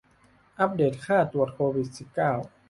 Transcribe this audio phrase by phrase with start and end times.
[0.59, 2.31] อัปเดตค่าตรวจโควิด สิบเก้า